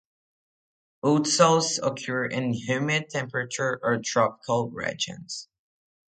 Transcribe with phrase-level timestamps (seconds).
[1.05, 5.47] Ultisols occur in humid temperate or tropical regions.